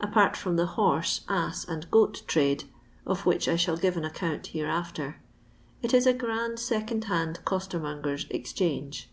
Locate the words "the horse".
0.54-1.22